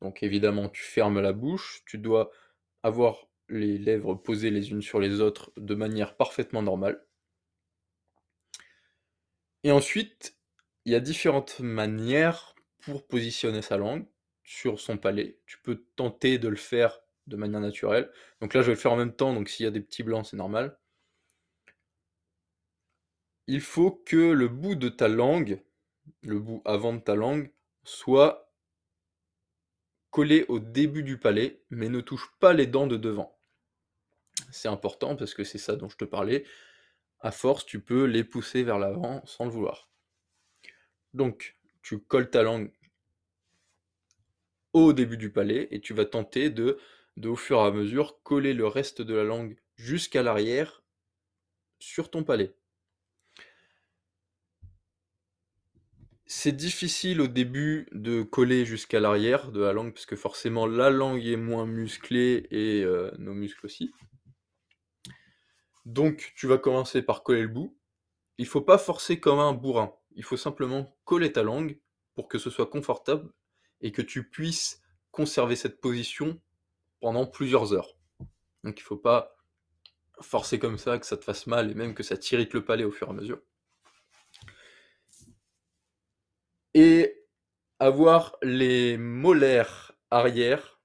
Donc 0.00 0.22
évidemment, 0.22 0.68
tu 0.68 0.82
fermes 0.82 1.20
la 1.20 1.32
bouche, 1.32 1.82
tu 1.86 1.98
dois 1.98 2.30
avoir 2.82 3.28
les 3.48 3.78
lèvres 3.78 4.14
posées 4.14 4.50
les 4.50 4.70
unes 4.70 4.82
sur 4.82 5.00
les 5.00 5.20
autres 5.20 5.52
de 5.56 5.74
manière 5.74 6.16
parfaitement 6.16 6.62
normale. 6.62 7.04
Et 9.64 9.70
ensuite, 9.70 10.36
il 10.84 10.92
y 10.92 10.96
a 10.96 11.00
différentes 11.00 11.60
manières 11.60 12.54
pour 12.80 13.06
positionner 13.06 13.62
sa 13.62 13.76
langue 13.76 14.06
sur 14.42 14.80
son 14.80 14.98
palais. 14.98 15.38
Tu 15.46 15.58
peux 15.58 15.84
tenter 15.96 16.38
de 16.38 16.48
le 16.48 16.56
faire 16.56 17.00
de 17.28 17.36
manière 17.36 17.60
naturelle. 17.60 18.10
Donc 18.40 18.54
là, 18.54 18.62
je 18.62 18.66
vais 18.66 18.72
le 18.72 18.78
faire 18.78 18.92
en 18.92 18.96
même 18.96 19.14
temps, 19.14 19.32
donc 19.32 19.48
s'il 19.48 19.64
y 19.64 19.68
a 19.68 19.70
des 19.70 19.80
petits 19.80 20.02
blancs, 20.02 20.26
c'est 20.26 20.36
normal. 20.36 20.76
Il 23.46 23.60
faut 23.60 23.92
que 23.92 24.32
le 24.32 24.48
bout 24.48 24.74
de 24.74 24.88
ta 24.88 25.06
langue, 25.06 25.62
le 26.22 26.38
bout 26.38 26.62
avant 26.64 26.92
de 26.92 27.00
ta 27.00 27.14
langue, 27.14 27.50
soit 27.84 28.52
collé 30.10 30.44
au 30.48 30.58
début 30.58 31.02
du 31.02 31.18
palais, 31.18 31.62
mais 31.70 31.88
ne 31.88 32.00
touche 32.00 32.30
pas 32.38 32.52
les 32.52 32.66
dents 32.66 32.86
de 32.86 32.96
devant. 32.96 33.38
C'est 34.50 34.68
important 34.68 35.16
parce 35.16 35.34
que 35.34 35.44
c'est 35.44 35.58
ça 35.58 35.76
dont 35.76 35.88
je 35.88 35.96
te 35.96 36.04
parlais. 36.04 36.44
À 37.20 37.30
force, 37.30 37.64
tu 37.64 37.80
peux 37.80 38.04
les 38.04 38.24
pousser 38.24 38.62
vers 38.62 38.78
l'avant 38.78 39.24
sans 39.24 39.44
le 39.44 39.50
vouloir. 39.50 39.88
Donc, 41.14 41.56
tu 41.82 41.98
colles 41.98 42.30
ta 42.30 42.42
langue 42.42 42.70
au 44.72 44.92
début 44.92 45.16
du 45.16 45.30
palais 45.30 45.68
et 45.70 45.80
tu 45.80 45.94
vas 45.94 46.04
tenter 46.04 46.50
de 46.50 46.78
de 47.16 47.28
au 47.28 47.36
fur 47.36 47.58
et 47.58 47.66
à 47.66 47.70
mesure 47.70 48.22
coller 48.22 48.54
le 48.54 48.66
reste 48.66 49.02
de 49.02 49.14
la 49.14 49.24
langue 49.24 49.56
jusqu'à 49.76 50.22
l'arrière 50.22 50.82
sur 51.78 52.10
ton 52.10 52.24
palais. 52.24 52.54
C'est 56.34 56.56
difficile 56.56 57.20
au 57.20 57.28
début 57.28 57.86
de 57.92 58.22
coller 58.22 58.64
jusqu'à 58.64 59.00
l'arrière 59.00 59.52
de 59.52 59.60
la 59.60 59.74
langue, 59.74 59.92
parce 59.92 60.06
que 60.06 60.16
forcément 60.16 60.66
la 60.66 60.88
langue 60.88 61.24
est 61.26 61.36
moins 61.36 61.66
musclée 61.66 62.48
et 62.50 62.82
heu, 62.84 63.12
nos 63.18 63.34
muscles 63.34 63.66
aussi. 63.66 63.92
Donc 65.84 66.32
tu 66.34 66.46
vas 66.46 66.56
commencer 66.56 67.02
par 67.02 67.22
coller 67.22 67.42
le 67.42 67.48
bout. 67.48 67.76
Il 68.38 68.46
faut 68.46 68.62
pas 68.62 68.78
forcer 68.78 69.20
comme 69.20 69.40
un 69.40 69.52
bourrin. 69.52 69.94
Il 70.12 70.24
faut 70.24 70.38
simplement 70.38 70.96
coller 71.04 71.30
ta 71.32 71.42
langue 71.42 71.78
pour 72.14 72.28
que 72.28 72.38
ce 72.38 72.48
soit 72.48 72.66
confortable 72.66 73.30
et 73.82 73.92
que 73.92 74.02
tu 74.02 74.26
puisses 74.26 74.80
conserver 75.10 75.54
cette 75.54 75.82
position 75.82 76.40
pendant 77.00 77.26
plusieurs 77.26 77.74
heures. 77.74 77.98
Donc 78.64 78.80
il 78.80 78.82
faut 78.82 78.96
pas 78.96 79.36
forcer 80.22 80.58
comme 80.58 80.78
ça, 80.78 80.98
que 80.98 81.04
ça 81.04 81.18
te 81.18 81.24
fasse 81.24 81.46
mal 81.46 81.70
et 81.70 81.74
même 81.74 81.94
que 81.94 82.02
ça 82.02 82.16
t'irrite 82.16 82.54
le 82.54 82.64
palais 82.64 82.84
au 82.84 82.90
fur 82.90 83.08
et 83.08 83.10
à 83.10 83.14
mesure. 83.14 83.42
Et 86.74 87.24
avoir 87.80 88.36
les 88.42 88.98
molaires 88.98 89.92
arrière 90.10 90.80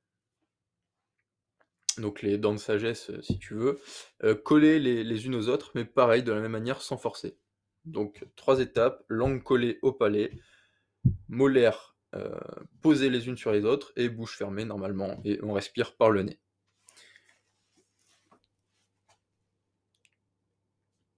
donc 1.97 2.21
les 2.21 2.37
dents 2.37 2.53
de 2.53 2.59
sagesse, 2.59 3.09
heu, 3.09 3.21
si 3.21 3.39
tu 3.39 3.53
veux, 3.55 3.79
heu, 4.23 4.35
collées 4.35 4.79
les 4.79 5.25
unes 5.25 5.35
aux 5.35 5.49
autres, 5.49 5.71
mais 5.75 5.85
pareil, 5.85 6.23
de 6.23 6.31
la 6.31 6.39
même 6.41 6.51
manière, 6.51 6.81
sans 6.81 6.97
forcer. 6.97 7.37
Donc 7.85 8.25
3 8.35 8.59
étapes, 8.59 9.03
langue 9.09 9.41
collée 9.43 9.79
au 9.81 9.91
palais, 9.93 10.31
molaires, 11.29 11.97
heu, 12.15 12.31
posées 12.81 13.09
les 13.09 13.27
unes 13.27 13.37
sur 13.37 13.51
les 13.53 13.65
autres 13.65 13.93
et 13.97 14.09
bouche 14.09 14.37
fermée 14.37 14.65
normalement 14.65 15.21
et 15.25 15.39
on 15.43 15.53
respire 15.53 15.95
par 15.95 16.11
le 16.11 16.23
nez. 16.23 16.39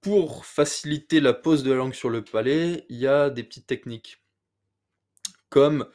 Pour 0.02 0.46
faciliter 0.46 1.22
la 1.22 1.32
pose 1.34 1.64
de 1.64 1.72
la 1.72 1.78
langue 1.78 1.94
sur 1.94 2.10
le 2.10 2.22
palais, 2.22 2.86
il 2.90 2.98
y 2.98 3.08
a 3.08 3.30
des 3.30 3.44
petites 3.46 3.66
techniques. 3.66 4.22
Comme, 5.50 5.88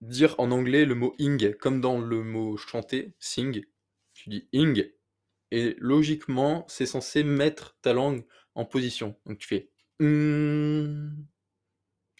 dire 0.00 0.34
en 0.38 0.50
anglais 0.50 0.84
le 0.84 0.94
mot 0.94 1.14
ing, 1.18 1.54
comme 1.54 1.80
dans 1.80 1.98
le 2.00 2.22
mot 2.22 2.56
chanter, 2.56 3.14
sing, 3.18 3.64
tu 4.14 4.30
dis 4.30 4.48
ing 4.52 4.90
et 5.50 5.76
logiquement, 5.78 6.64
c'est 6.68 6.86
censé 6.86 7.22
mettre 7.24 7.76
ta 7.82 7.92
langue 7.92 8.24
en 8.54 8.64
position. 8.64 9.16
Donc 9.26 9.38
tu 9.38 9.46
fais 9.46 9.70
mmh. 10.00 11.10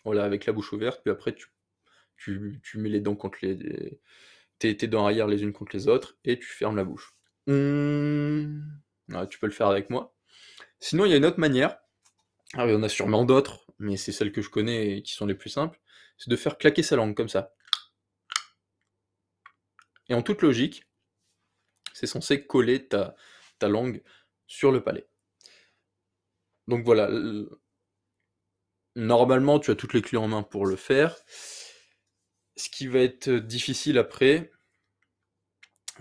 Voilà, 0.04 0.24
avec 0.24 0.46
la 0.46 0.52
bouche 0.52 0.72
ouverte, 0.72 1.00
puis 1.02 1.10
après 1.10 1.34
tu 1.34 1.48
tu 2.16 2.60
tu 2.62 2.78
mets 2.78 2.88
les 2.88 3.00
dents 3.00 3.16
contre 3.16 3.38
les 3.42 4.00
tes 4.58 4.76
tes 4.76 4.86
dents 4.86 5.04
arrière 5.06 5.26
les 5.26 5.42
unes 5.42 5.52
contre 5.52 5.74
les 5.74 5.88
autres 5.88 6.18
et 6.24 6.38
tu 6.38 6.46
fermes 6.46 6.76
la 6.76 6.84
bouche. 6.84 7.16
Voilà, 7.46 9.26
tu 9.26 9.38
peux 9.38 9.46
le 9.46 9.52
faire 9.52 9.66
avec 9.68 9.90
moi. 9.90 10.14
Sinon, 10.78 11.04
il 11.04 11.10
y 11.10 11.14
a 11.14 11.16
une 11.16 11.24
autre 11.24 11.40
manière, 11.40 11.78
alors 12.54 12.68
il 12.68 12.72
y 12.72 12.76
en 12.76 12.82
a 12.82 12.88
sûrement 12.88 13.24
d'autres, 13.24 13.66
mais 13.82 13.96
c'est 13.96 14.12
celles 14.12 14.32
que 14.32 14.42
je 14.42 14.50
connais 14.50 14.98
et 14.98 15.02
qui 15.02 15.12
sont 15.12 15.26
les 15.26 15.34
plus 15.34 15.50
simples, 15.50 15.80
c'est 16.18 16.30
de 16.30 16.36
faire 16.36 16.58
claquer 16.58 16.82
sa 16.82 16.96
langue 16.96 17.16
comme 17.16 17.28
ça. 17.28 17.54
Et 20.08 20.14
en 20.14 20.22
toute 20.22 20.42
logique, 20.42 20.86
c'est 21.92 22.06
censé 22.06 22.46
coller 22.46 22.88
ta 22.88 23.14
ta 23.58 23.68
langue 23.68 24.02
sur 24.46 24.72
le 24.72 24.82
palais. 24.82 25.06
Donc 26.68 26.84
voilà, 26.84 27.10
normalement, 28.96 29.60
tu 29.60 29.70
as 29.70 29.76
toutes 29.76 29.94
les 29.94 30.02
clés 30.02 30.18
en 30.18 30.28
main 30.28 30.42
pour 30.42 30.66
le 30.66 30.76
faire. 30.76 31.16
Ce 32.56 32.68
qui 32.68 32.86
va 32.86 33.00
être 33.00 33.30
difficile 33.30 33.98
après 33.98 34.50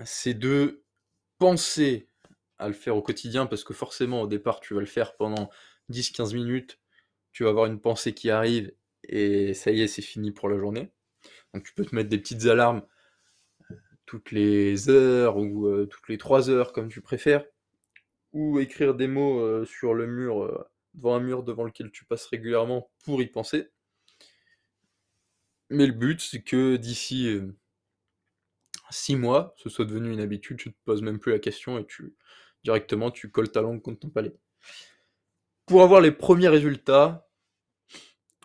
c'est 0.06 0.34
de 0.34 0.84
penser 1.38 2.10
à 2.58 2.68
le 2.68 2.74
faire 2.74 2.96
au 2.96 3.02
quotidien, 3.02 3.46
parce 3.46 3.64
que 3.64 3.74
forcément 3.74 4.22
au 4.22 4.28
départ 4.28 4.60
tu 4.60 4.74
vas 4.74 4.80
le 4.80 4.86
faire 4.86 5.16
pendant 5.16 5.50
10-15 5.90 6.34
minutes, 6.34 6.80
tu 7.34 7.44
vas 7.44 7.50
avoir 7.50 7.66
une 7.68 7.80
pensée 7.82 8.14
qui 8.14 8.30
arrive 8.30 8.74
et 9.08 9.54
ça 9.54 9.72
y 9.72 9.82
est, 9.82 9.88
c'est 9.88 10.02
fini 10.02 10.32
pour 10.32 10.50
la 10.50 10.58
journée. 10.60 10.92
Donc 11.54 11.64
tu 11.64 11.74
peux 11.74 11.86
te 11.86 11.96
mettre 11.96 12.10
des 12.10 12.20
petites 12.20 12.46
alarmes, 12.48 12.84
heu, 13.72 13.78
toutes 14.06 14.32
les 14.32 14.90
heures 14.90 15.38
ou 15.38 15.68
heu, 15.68 15.88
toutes 15.88 16.08
les 16.10 16.18
3 16.18 16.50
heures 16.50 16.74
comme 16.74 16.90
tu 16.90 17.02
préfères, 17.02 17.46
ou 18.34 18.60
écrire 18.60 18.96
des 18.96 19.08
mots, 19.08 19.42
heu, 19.42 19.66
sur 19.66 19.94
le 19.96 20.08
mur, 20.08 20.68
devant 20.96 21.16
un 21.16 21.22
mur 21.22 21.44
devant 21.44 21.66
lequel 21.66 21.92
tu 21.92 22.06
passes 22.06 22.28
régulièrement 22.28 22.92
pour 23.06 23.22
y 23.24 23.28
penser. 23.28 23.70
Mais 25.72 25.88
le 25.88 25.94
but, 25.94 26.22
c'est 26.22 26.44
que 26.44 26.76
d'ici, 26.76 27.40
6 28.92 29.16
mois, 29.16 29.56
ce 29.58 29.70
soit 29.70 29.86
devenu 29.86 30.12
une 30.14 30.20
habitude, 30.20 30.58
tu 30.58 30.72
te 30.72 30.78
poses 30.86 31.02
même 31.02 31.18
plus 31.20 31.32
la 31.32 31.40
question 31.40 31.80
et 31.80 31.86
tu 31.88 32.14
directement 32.64 33.10
tu 33.10 33.32
colles 33.32 33.52
ta 33.52 33.62
langue 33.62 33.82
contre 33.82 34.00
ton 34.02 34.10
palais. 34.10 34.36
Pour 35.68 35.84
avoir 35.84 36.02
les 36.02 36.12
premiers 36.12 36.48
résultats 36.50 37.28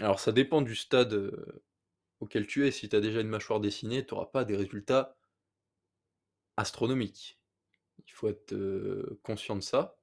alors 0.00 0.20
ça 0.20 0.32
dépend 0.32 0.62
du 0.62 0.75
stade, 0.76 1.12
heu, 1.14 1.62
auquel 2.20 2.46
tu 2.46 2.66
es. 2.66 2.70
Si 2.73 2.88
tu 2.88 2.96
as 2.96 3.00
déjà 3.00 3.20
une 3.20 3.28
mâchoire 3.28 3.61
dessinée, 3.61 4.06
tu 4.06 4.14
auras 4.14 4.26
pas 4.26 4.44
des 4.44 4.56
résultats 4.56 5.16
astronomiques. 6.58 7.38
Il 8.06 8.12
faut 8.12 8.28
être, 8.28 8.52
heu, 8.54 9.20
conscient 9.23 9.56
de 9.56 9.62
ça. 9.62 9.99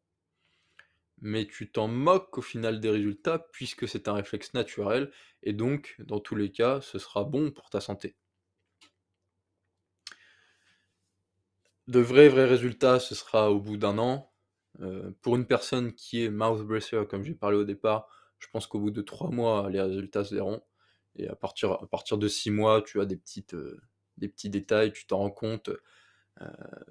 Mais 1.22 1.48
tu 1.48 1.72
t'en 1.72 1.88
moques 1.88 2.38
au 2.38 2.42
final 2.44 2.80
des 2.80 2.90
résultats, 2.92 3.40
puisque 3.52 3.88
c'est 3.88 4.08
un 4.08 4.14
réflexe 4.14 4.54
naturel 4.54 5.12
et 5.42 5.54
donc 5.54 5.96
dans 6.00 6.20
tous 6.20 6.36
les 6.36 6.52
cas, 6.52 6.82
ce 6.82 7.00
sera 7.00 7.24
bon 7.24 7.50
pour 7.52 7.70
ta 7.72 7.82
santé. 7.82 8.16
De 11.88 12.00
vrais, 12.02 12.28
vrais 12.28 12.46
résultats, 12.46 13.00
ce 13.00 13.16
sera 13.16 13.50
au 13.52 13.60
bout 13.62 13.78
d'1 13.78 13.98
an 13.98 14.33
Heu, 14.82 15.16
pour 15.22 15.36
une 15.36 15.46
personne 15.46 15.94
qui 15.94 16.24
est 16.24 16.30
mouth 16.30 16.62
breather 16.66 17.08
comme 17.08 17.24
j'ai 17.24 17.36
parlé 17.36 17.58
au 17.58 17.64
départ, 17.64 18.08
je 18.40 18.48
pense 18.52 18.68
qu'au 18.68 18.80
bout 18.80 18.92
de 18.92 19.02
3 19.02 19.30
mois, 19.32 19.70
les 19.70 19.82
résultats 19.82 20.24
se 20.26 20.36
verront 20.36 20.62
et 21.16 21.28
à 21.28 21.36
partir 21.36 21.74
à 21.74 21.88
partir 21.88 22.18
de 22.18 22.28
6 22.28 22.52
mois, 22.52 22.82
tu 22.82 23.00
as 23.02 23.06
des 23.06 23.18
petites, 23.18 23.54
heu, 23.54 23.80
des 24.18 24.28
petits 24.30 24.50
détails, 24.50 24.92
tu 24.94 25.06
t'en 25.08 25.20
rends 25.20 25.32
compte, 25.32 25.70
heu, 25.70 25.80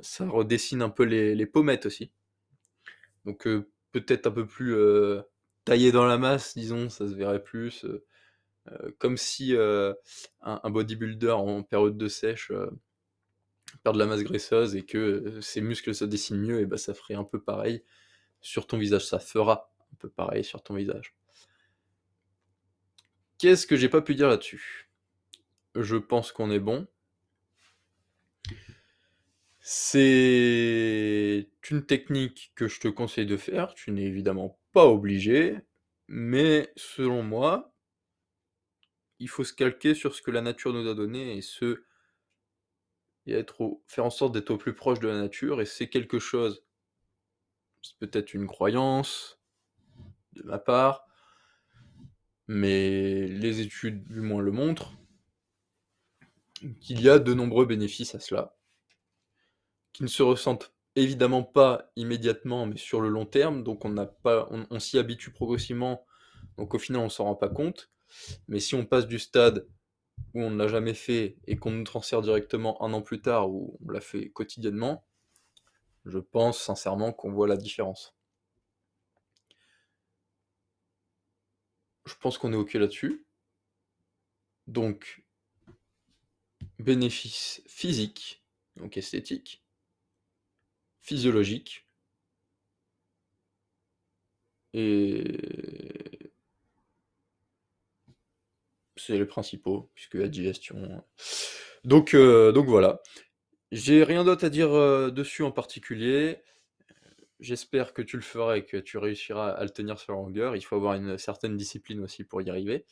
ça 0.02 0.26
redessine 0.28 0.82
un 0.82 0.90
peu 0.90 1.04
les 1.04 1.34
les 1.36 1.46
pommettes 1.46 1.86
aussi. 1.86 2.12
Donc 3.24 3.46
peut-être 3.92 4.26
un 4.26 4.30
peu 4.32 4.46
plus, 4.46 4.74
taillé 5.64 5.92
dans 5.92 6.06
la 6.06 6.18
masse 6.18 6.54
disons, 6.56 6.88
ça 6.88 7.06
se 7.08 7.14
verrait 7.14 7.42
plus, 7.42 7.86
comme 8.98 9.16
si, 9.18 9.54
un 9.56 9.94
un 10.42 10.70
bodybuilder 10.70 11.30
en 11.32 11.62
période 11.64 11.98
de 11.98 12.08
sèche, 12.08 12.52
heu, 13.74 13.78
perd 13.82 13.94
de 13.96 14.00
la 14.00 14.06
masse 14.06 14.22
graisseuse 14.22 14.76
et 14.76 14.84
que, 14.84 14.98
heu, 14.98 15.40
ses 15.40 15.60
muscles 15.60 15.94
se 15.94 16.04
dessinent 16.04 16.40
mieux 16.40 16.60
et 16.60 16.66
bah, 16.66 16.78
ça 16.78 16.94
ferait 16.94 17.14
un 17.14 17.24
peu 17.24 17.40
pareil 17.40 17.82
sur 18.40 18.66
ton 18.66 18.78
visage, 18.78 19.06
ça 19.06 19.18
fera 19.18 19.72
un 19.92 19.96
peu 19.96 20.08
pareil 20.08 20.44
sur 20.44 20.62
ton 20.62 20.74
visage. 20.74 21.14
Qu'est-ce 23.38 23.66
que 23.66 23.76
j'ai 23.76 23.88
pas 23.88 24.02
pu 24.02 24.14
dire 24.14 24.28
là-dessus? 24.28 24.88
Je 25.74 25.96
pense 25.96 26.32
qu'on 26.32 26.50
est 26.50 26.60
bon. 26.60 26.86
C'est 29.60 31.48
une 31.70 31.86
technique 31.86 32.52
que 32.56 32.68
je 32.68 32.80
te 32.80 32.88
conseille 32.88 33.26
de 33.26 33.36
faire, 33.36 33.74
tu 33.74 33.92
n'es 33.92 34.02
évidemment 34.04 34.58
pas 34.72 34.86
obligé, 34.86 35.56
mais 36.08 36.72
selon 36.76 37.22
moi 37.22 37.72
il 39.22 39.28
faut 39.28 39.44
se 39.44 39.52
calquer 39.52 39.94
sur 39.94 40.16
ce 40.16 40.20
que 40.20 40.32
la 40.32 40.40
nature 40.40 40.72
nous 40.72 40.88
a 40.88 40.94
donné 40.94 41.36
et 41.36 41.42
ce 41.42 41.84
et 43.26 43.34
être 43.34 43.80
faire 43.86 44.04
en 44.04 44.10
sorte 44.10 44.32
d'être 44.32 44.50
au 44.50 44.58
plus 44.58 44.74
proche 44.74 45.00
de 45.00 45.08
la 45.08 45.20
nature 45.20 45.60
et 45.60 45.66
c'est 45.66 45.88
quelque 45.88 46.18
chose 46.18 46.64
c'est 47.82 47.98
peut-être 47.98 48.34
une 48.34 48.46
croyance 48.46 49.40
de 50.32 50.42
ma 50.42 50.58
part 50.58 51.06
mais 52.48 53.26
les 53.28 53.60
études 53.60 54.04
du 54.08 54.20
moins 54.20 54.42
le 54.42 54.52
montrent 54.52 54.92
qu'il 56.80 57.00
y 57.00 57.08
a 57.08 57.18
de 57.18 57.34
nombreux 57.34 57.66
bénéfices 57.66 58.14
à 58.14 58.20
cela 58.20 58.56
qui 59.92 60.02
ne 60.02 60.08
se 60.08 60.22
ressentent 60.22 60.72
évidemment 60.96 61.42
pas 61.42 61.90
immédiatement, 61.96 62.66
mais 62.66 62.76
sur 62.76 63.00
le 63.00 63.08
long 63.08 63.26
terme, 63.26 63.62
donc 63.62 63.84
on 63.84 63.90
n'a 63.90 64.06
pas 64.06 64.48
on 64.50 64.66
on 64.70 64.78
s'y 64.78 64.98
habitue 64.98 65.32
progressivement, 65.32 66.06
donc 66.58 66.74
au 66.74 66.78
final 66.78 67.02
on 67.02 67.08
s'en 67.08 67.24
rend 67.24 67.34
pas 67.34 67.48
compte. 67.48 67.90
Mais 68.48 68.60
si 68.60 68.74
on 68.74 68.84
passe 68.84 69.06
du 69.06 69.18
stade 69.18 69.66
où 70.34 70.42
on 70.42 70.50
ne 70.50 70.56
l'a 70.56 70.68
jamais 70.68 70.94
fait 70.94 71.36
et 71.46 71.56
qu'on 71.56 71.70
nous 71.70 71.84
transfère 71.84 72.22
directement 72.22 72.82
1 72.82 72.92
an 72.92 73.02
plus 73.02 73.20
tard, 73.20 73.50
où 73.50 73.78
on 73.86 73.90
l'a 73.90 74.00
fait 74.00 74.30
quotidiennement, 74.30 75.04
je 76.04 76.18
pense 76.18 76.60
sincèrement 76.60 77.12
qu'on 77.12 77.32
voit 77.32 77.48
la 77.48 77.56
différence. 77.56 78.14
Je 82.06 82.14
pense 82.16 82.38
qu'on 82.38 82.52
est 82.52 82.56
OK 82.56 82.74
là-dessus. 82.74 83.24
Donc 84.66 85.24
bénéfices 86.78 87.62
physiques, 87.66 88.44
donc 88.76 88.96
esthétiques 88.96 89.62
physiologiques 91.00 91.88
et 94.72 96.01
c'est 99.06 99.18
les 99.18 99.26
principaux, 99.26 99.90
puisque 99.94 100.14
la 100.14 100.28
digestion 100.28 101.02
donc 101.84 102.14
heu, 102.14 102.52
donc 102.52 102.66
voilà. 102.66 103.02
J'ai 103.72 104.04
rien 104.04 104.24
d'autre 104.24 104.44
à 104.44 104.50
dire, 104.50 104.74
heu, 104.74 105.10
dessus 105.10 105.42
en 105.42 105.50
particulier. 105.50 106.42
J'espère 107.40 107.92
que 107.94 108.02
tu 108.02 108.16
le 108.16 108.22
feras 108.22 108.56
et 108.56 108.64
que 108.64 108.76
tu 108.76 108.98
réussiras 108.98 109.50
à 109.50 109.64
le 109.64 109.70
tenir 109.70 109.98
sur 109.98 110.12
la 110.12 110.20
longueur. 110.20 110.56
Il 110.56 110.62
faut 110.62 110.76
avoir 110.76 110.94
une 110.94 111.18
certaine 111.18 111.56
discipline 111.56 112.00
aussi 112.00 112.24
pour 112.24 112.42
y 112.42 112.50
arriver. 112.50 112.86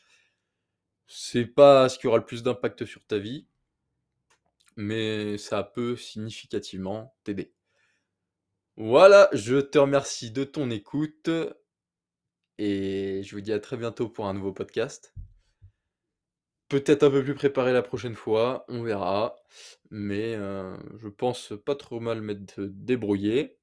C'est 1.06 1.46
pas 1.46 1.88
ce 1.88 1.98
qui 1.98 2.06
aura 2.06 2.18
le 2.18 2.24
plus 2.24 2.42
d'impact 2.42 2.84
sur 2.86 3.04
ta 3.04 3.18
vie 3.18 3.46
mais 4.76 5.38
ça 5.38 5.62
peut 5.62 5.96
significativement 5.96 7.14
t'aider. 7.24 7.52
Voilà, 8.76 9.28
je 9.32 9.56
te 9.56 9.78
remercie 9.78 10.30
de 10.30 10.44
ton 10.44 10.70
écoute 10.70 11.28
et 12.58 13.22
je 13.22 13.34
vous 13.34 13.40
dis 13.40 13.52
à 13.52 13.60
très 13.60 13.76
bientôt 13.76 14.08
pour 14.08 14.26
un 14.26 14.34
nouveau 14.34 14.52
podcast. 14.52 15.12
Peut-être 16.70 17.02
un 17.02 17.10
peu 17.10 17.22
plus 17.24 17.34
préparé 17.34 17.72
la 17.72 17.82
prochaine 17.82 18.14
fois, 18.14 18.64
on 18.68 18.82
verra, 18.82 19.36
mais 19.90 20.36
heu, 20.36 20.74
je 20.98 21.08
pense 21.08 21.52
pas 21.66 21.74
trop 21.74 22.00
mal 22.00 22.22
m'être 22.22 22.60
débrouillé. 22.62 23.58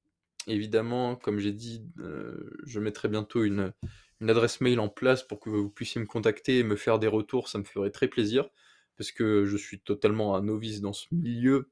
Évidemment, 0.46 1.16
comme 1.16 1.38
j'ai 1.38 1.52
dit, 1.52 1.84
heu, 2.00 2.52
je 2.66 2.80
mettrai 2.80 3.08
bientôt 3.08 3.44
une 3.44 3.72
une 4.20 4.30
adresse 4.30 4.60
mail 4.60 4.80
en 4.80 4.88
place 4.88 5.22
pour 5.22 5.38
que 5.40 5.48
vous 5.50 5.70
puissiez 5.70 6.00
me 6.00 6.06
contacter 6.06 6.58
et 6.58 6.64
me 6.64 6.76
faire 6.76 6.98
des 6.98 7.06
retours, 7.08 7.48
ça 7.48 7.58
me 7.58 7.64
ferait 7.64 7.90
très 7.92 8.08
plaisir, 8.08 8.48
parce 8.96 9.12
que 9.12 9.46
je 9.46 9.56
suis 9.56 9.80
totalement 9.80 10.34
un 10.36 10.42
novice 10.42 10.80
dans 10.82 10.92
ce 10.92 11.06
milieu 11.12 11.70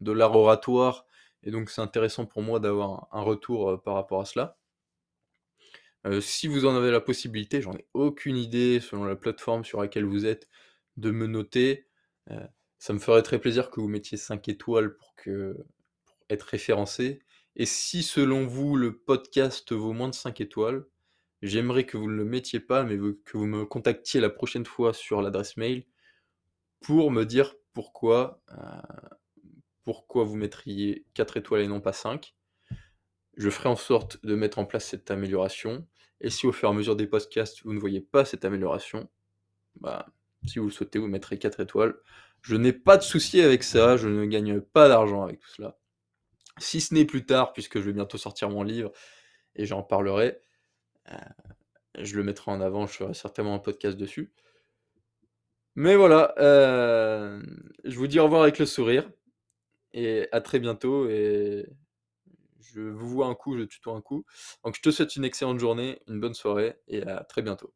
de 0.00 0.12
l'art 0.12 0.36
oratoire 0.36 1.06
et 1.44 1.50
donc 1.52 1.70
c'est 1.70 1.82
intéressant 1.82 2.26
pour 2.26 2.42
moi 2.42 2.60
d'avoir 2.60 3.08
un 3.12 3.22
retour, 3.22 3.70
heu, 3.72 3.78
par 3.80 3.94
rapport 3.94 4.20
à 4.22 4.26
cela. 4.26 4.58
Heu, 6.06 6.20
si 6.22 6.48
vous 6.48 6.64
en 6.66 6.74
avez 6.76 6.90
la 6.90 7.00
possibilité, 7.02 7.60
j'en 7.60 7.74
ai 7.74 7.86
aucune 7.94 8.36
idée 8.38 8.80
selon 8.80 9.04
la 9.04 9.16
plateforme 9.16 9.64
sur 9.64 9.80
laquelle 9.80 10.04
vous 10.06 10.24
êtes, 10.26 10.48
de 10.96 11.10
me 11.10 11.26
noter, 11.26 11.86
heu, 12.30 12.40
ça 12.78 12.92
me 12.94 12.98
ferait 12.98 13.22
très 13.22 13.38
plaisir 13.40 13.70
que 13.70 13.80
vous 13.80 13.88
mettiez 13.88 14.16
5 14.18 14.48
étoiles 14.48 14.96
pour 14.96 15.14
être 16.30 16.42
référencé 16.44 17.20
et 17.56 17.66
si 17.66 18.02
selon 18.02 18.46
vous 18.46 18.76
le 18.76 18.96
podcast 18.98 19.72
vaut 19.72 19.92
moins 19.92 20.08
de 20.08 20.14
5 20.14 20.40
étoiles, 20.40 20.84
j'aimerais 21.42 21.86
que 21.86 21.96
vous 21.96 22.10
ne 22.10 22.16
le 22.16 22.24
mettiez 22.24 22.60
pas, 22.60 22.84
mais 22.84 22.96
que 23.24 23.38
vous 23.38 23.46
me 23.46 23.64
contactiez 23.64 24.20
la 24.20 24.28
prochaine 24.30 24.66
fois 24.66 24.92
sur 24.92 25.22
l'adresse 25.22 25.56
mail 25.56 25.86
pour 26.80 27.10
me 27.10 27.24
dire 27.24 27.54
pourquoi, 27.74 28.42
heu, 28.52 28.56
pourquoi 29.84 30.24
vous 30.24 30.36
mettriez 30.36 31.06
4 31.14 31.36
étoiles 31.38 31.62
et 31.62 31.68
non 31.68 31.80
pas 31.80 31.92
5. 31.94 32.34
Je 33.36 33.50
ferai 33.50 33.68
en 33.68 33.76
sorte 33.76 34.24
de 34.24 34.34
mettre 34.34 34.58
en 34.58 34.64
place 34.64 34.86
cette 34.86 35.10
amélioration 35.10 35.86
et 36.20 36.30
si 36.30 36.46
au 36.46 36.52
fur 36.52 36.68
et 36.68 36.72
à 36.72 36.74
mesure 36.74 36.96
des 36.96 37.06
podcasts, 37.06 37.62
vous 37.64 37.74
ne 37.74 37.78
voyez 37.78 38.00
pas 38.00 38.24
cette 38.24 38.44
amélioration, 38.44 39.08
bah, 39.80 40.06
si 40.46 40.58
vous 40.58 40.66
le 40.66 40.72
souhaitez, 40.72 40.98
vous 40.98 41.08
mettrez 41.08 41.38
4 41.38 41.60
étoiles. 41.60 41.96
Je 42.42 42.56
n'ai 42.56 42.72
pas 42.72 42.96
de 42.96 43.02
souci 43.02 43.40
avec 43.40 43.62
ça, 43.62 43.96
je 43.96 44.08
ne 44.08 44.24
gagne 44.26 44.60
pas 44.60 44.88
d'argent 44.88 45.22
avec 45.22 45.40
tout 45.40 45.50
cela. 45.50 45.78
Si 46.58 46.80
ce 46.80 46.94
n'est 46.94 47.04
plus 47.04 47.26
tard, 47.26 47.52
puisque 47.52 47.80
je 47.80 47.84
vais 47.86 47.92
bientôt 47.92 48.18
sortir 48.18 48.50
mon 48.50 48.62
livre 48.62 48.92
et 49.56 49.66
j'en 49.66 49.82
parlerai, 49.82 50.40
heu, 51.10 51.16
je 51.98 52.16
le 52.16 52.24
mettrai 52.24 52.50
en 52.52 52.60
avant, 52.60 52.86
je 52.86 52.94
ferai 52.94 53.14
certainement 53.14 53.54
un 53.54 53.58
podcast 53.58 53.96
dessus. 53.98 54.32
Mais 55.74 55.96
voilà, 55.96 56.34
heu, 56.38 57.42
je 57.84 57.96
vous 57.98 58.06
dis 58.06 58.18
au 58.18 58.24
revoir 58.24 58.42
avec 58.42 58.58
le 58.58 58.66
sourire 58.66 59.10
et 59.92 60.28
à 60.32 60.40
très 60.40 60.58
bientôt 60.58 61.08
et 61.08 61.66
je 62.60 62.80
vous 62.80 63.08
vois 63.08 63.26
un 63.26 63.34
coup, 63.34 63.56
je 63.56 63.64
tutoie 63.64 63.94
un 63.94 64.00
coup. 64.00 64.24
Donc 64.64 64.76
je 64.76 64.82
te 64.82 64.90
souhaite 64.90 65.16
une 65.16 65.24
excellente 65.24 65.58
journée, 65.58 66.00
une 66.08 66.20
bonne 66.20 66.34
soirée 66.34 66.76
et 66.88 67.02
à 67.02 67.24
très 67.24 67.42
bientôt. 67.42 67.72